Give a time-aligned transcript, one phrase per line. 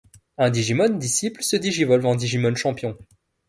[0.39, 2.97] Un digimon disciple se digivolve en digimon champion.